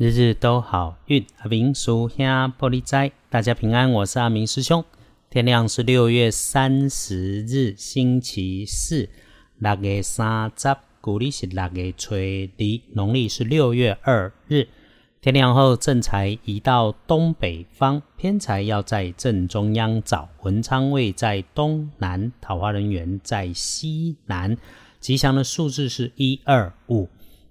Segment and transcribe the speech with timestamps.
[0.00, 2.26] 日日都好运，阿明叔兄
[2.58, 4.82] 玻璃斋，大家平安，我是阿明师兄。
[5.28, 9.10] 天亮是六月三十日，星期四，
[9.58, 14.68] 六月三十，古历是六月初二，农历是六月二日。
[15.20, 20.30] 天亮后，正财移到东北方，偏财要在正中央找。
[20.40, 24.56] 文昌位在东南，桃花人员在西南。
[24.98, 27.06] 吉祥的数字是一二五。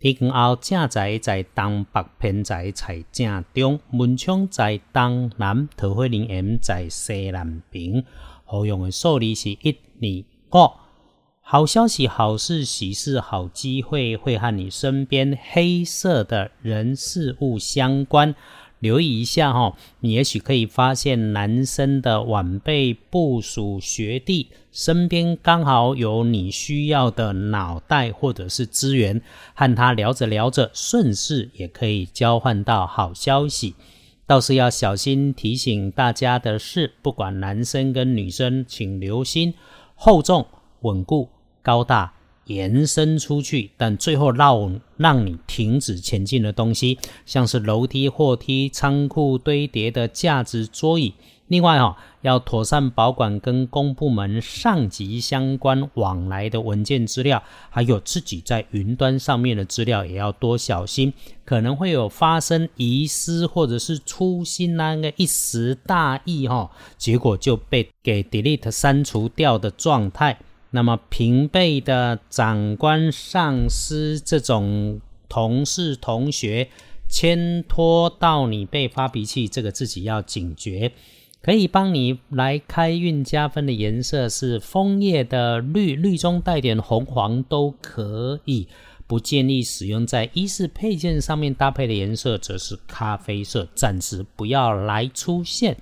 [0.00, 8.04] 天光后，正在在东北，偏财在正中，文昌在东南，桃花林 M 在西南边。
[8.44, 9.76] 好用的数字是一、
[10.52, 10.72] 二、五。
[11.46, 18.34] 好消息、好事、喜事、好机会会和你身边黑色的人事物相关。
[18.84, 29.22] 留意一下哈，你也许可以发现男生的晚辈、部属、学弟身边刚好有你需要的脑袋或者是资源，
[29.54, 33.74] 和他聊着聊着，顺势也可以交换到好消息。
[34.26, 39.54] 倒是要小心提醒大家的是，不管男生跟女生，请留心
[39.94, 40.46] 厚重、
[40.82, 41.30] 稳固、
[41.62, 42.12] 高大。
[42.46, 51.14] 延伸出去，但最后让让你停止前进的东西，像是楼梯、货梯、仓库堆叠的架子、桌椅。
[51.48, 61.12] 另外哈，要妥善保管跟公部门上级相关往来的文件资料，还有自己在云端上面的资料，也要多小心，
[61.44, 70.38] 可能会有发生遗失或者是粗心那个一时大意哈，结果就被给 delete 删除掉的状态。
[70.74, 76.68] 那么平辈的长官、上司这种同事、同学
[77.08, 80.90] 牵拖到你被发脾气，这个自己要警觉。
[81.40, 88.66] 可以帮你来开运加分的颜色是枫叶的绿，绿中带点红黄都可以。
[89.06, 95.76] 不建议使用在衣饰配件上面搭配的颜色则是咖啡色，暂时不要来出现。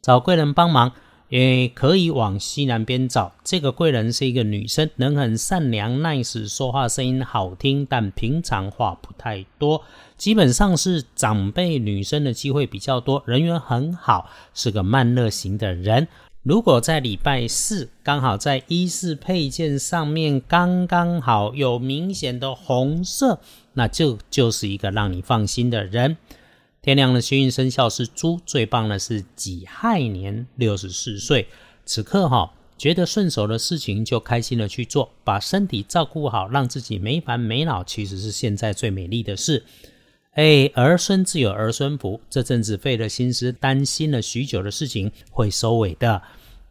[0.00, 0.92] 找贵人帮忙。
[1.32, 3.32] 也可以往西南边找。
[3.42, 9.82] 这个贵人是一个女生，人很善良，nice，说话声音好听，但平常话不太多。
[10.18, 16.06] 基本上是长辈女生的机会比较多，人缘很好，是个慢热型的人。
[16.42, 23.40] 如果在礼拜四刚好在衣饰配件上面刚刚好有明显的红色，
[23.72, 26.18] 那就就是一个让你放心的人。
[26.82, 31.46] 天亮的幸运生肖是猪，最棒的是己亥年六十四岁。
[31.86, 39.62] 此刻哈，觉得顺手的事情就开心的去做，把身体照顾好，让自己没烦没恼，其实是现在最美丽的事。
[40.32, 46.20] 哎，儿孙自有儿孙福，这阵子费了心思、担心了许久的事情会收尾的。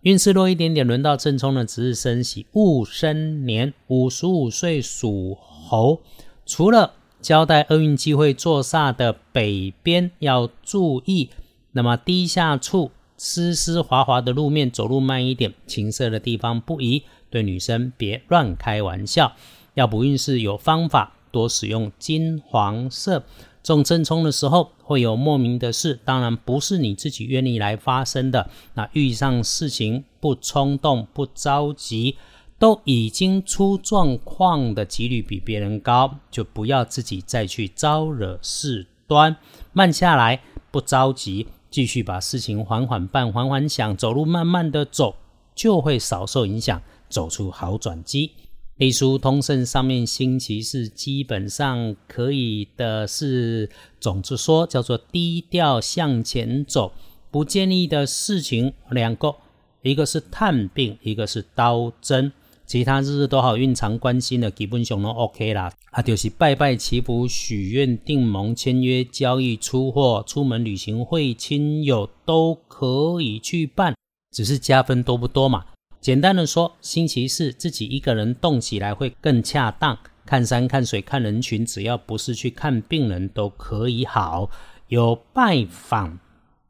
[0.00, 6.00] 运势弱一点点，轮到正冲的值日生喜戊申年五十五岁属猴，
[6.46, 6.94] 除了。
[7.28, 11.28] 交代厄运机会坐煞的北边要注意，
[11.72, 17.02] 那么低下处湿湿滑滑的路面，走路慢一点，青色的地方不宜。
[17.28, 19.34] 对女生别乱开玩笑。
[19.74, 23.22] 要不运势有方法，多使用金黄色。
[23.62, 28.48] 中正冲的时候会有莫名的事，当然不是你自己愿意来发生的。
[28.72, 32.16] 那遇上事情不冲动不着急。
[32.58, 39.36] 都已经出状况的几率比别人高，就不要自己再去招惹事端，
[39.72, 45.14] 慢下来，不着急，继续把事情缓缓办，缓缓想，走路慢慢的走，
[45.54, 48.32] 就会少受影响，走出好转机。
[48.76, 53.70] 隶书通胜上面星期四基本上可以的是，
[54.00, 56.92] 总之说叫做低调向前走，
[57.30, 59.34] 不建议的事情两个，
[59.82, 62.32] 一个是探病，一个是刀针。
[62.68, 73.94] 其他日日都好运常关心的基本上都 OK 啦，啊，就是拜拜祈福、许愿、订盟、签约、交易、出货、出门旅行、会亲友都可以去办，
[74.30, 75.64] 只是加分多不多嘛？
[75.98, 79.98] 简单的说，星期四自己一个人动起来会更恰当。
[80.26, 84.50] 看山、看水、看人群，只要不是去看病人，都可以好。
[84.88, 86.18] 有拜访，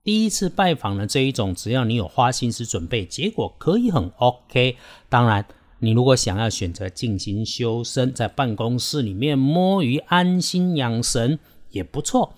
[0.04, 4.76] 第一次拜访的这一种，只要你有花心思准备，结果可以很 OK。
[5.08, 5.44] 当然。
[5.80, 11.38] 你如果想要选择静心修身，在办公室里面摸鱼安心养神
[11.70, 12.34] 也不错。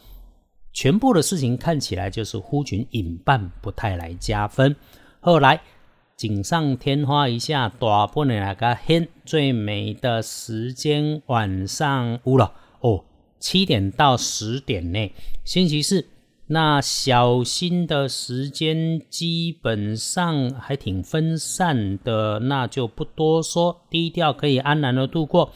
[0.73, 4.77] 全部的事情看起来就是呼群引伴，不太来加分。
[5.21, 5.61] 后来
[6.17, 13.05] 锦上添花一下，大半的那个天最美的时间晚上五了哦，
[13.39, 15.13] 七点到十点内，
[15.45, 16.07] 星期四。
[16.53, 25.53] 那小心的时间基本上还挺分散的，那就不多说，低调可以安然的度过。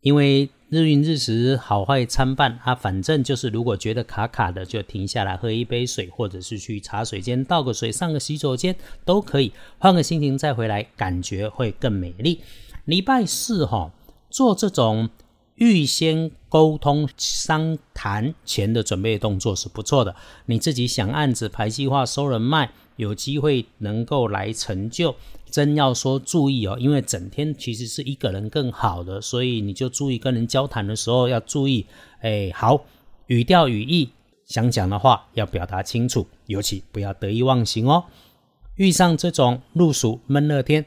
[0.00, 2.74] 因为日运日时，好坏参半啊。
[2.74, 8.74] 反正就是，如果觉得卡卡的，就停下来喝一杯水，或者是去茶水间倒个水，上个洗手间
[9.04, 12.40] 都可以，换个心情再回来，感觉会更美丽。
[12.86, 13.92] 礼拜四哈，
[14.30, 15.10] 做这种
[15.58, 20.16] 预先沟通商谈前的准备动作是不错的。
[20.46, 22.70] 你自己想案子、排计划、收人脉。
[22.96, 25.14] 有机会能够来成就，
[25.48, 31.86] 真要说注意哦，因为整天其实是一个人更好的，所以你就注意跟人交谈的时候要注意，
[32.22, 32.84] 哎，好，
[33.28, 34.10] 语调语义，
[34.46, 38.02] 想讲的话要表达清楚，尤其不要得意忘形哦。
[38.74, 40.84] 遇上这种入暑闷热天。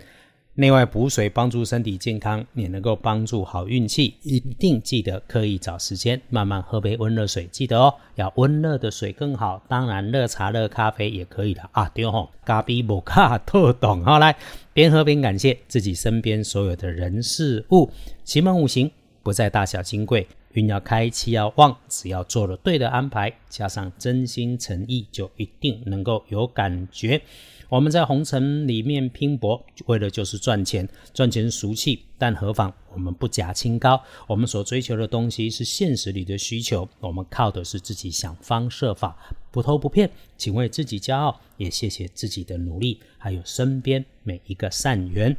[0.55, 4.15] 内外补水，帮助身体健康，也能够帮助好运气。
[4.21, 7.47] 一定记得刻意找时间，慢慢喝杯温热水。
[7.47, 9.63] 记得哦，要温热的水更好。
[9.69, 11.89] 当然，热茶、热咖啡也可以的啊。
[11.95, 14.03] 对哦，咖啡摩卡特懂。
[14.03, 14.35] 好，来
[14.73, 17.89] 边喝边感谢自己身边所有的人事物。
[18.25, 18.91] 奇门五行
[19.23, 21.77] 不在大小金贵，运要开，气要旺。
[21.87, 27.21] 只要做了对的安排，加上真心诚意，就一定能够有感觉。
[27.69, 34.01] 我们在红尘里面拼搏，为的就是赚钱，赚钱俗气，但何妨我们不假清高？
[34.27, 39.17] 我们所追求的东西是现实里的需求，我们靠的是自己想方设法，
[39.51, 45.33] 不偷不骗，请为自己骄傲，也谢谢自己的努力，还有身边每一个善缘。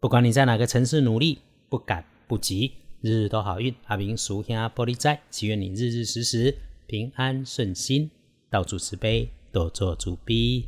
[0.00, 1.38] 不管你在哪个城市努力，
[1.68, 2.72] 不赶不急，
[3.06, 3.72] 日日都好运。
[3.86, 6.56] 阿明属下玻璃斋，祈愿你日日时时
[6.86, 8.10] 平安顺心，
[8.50, 10.66] 到处慈悲，多做主逼。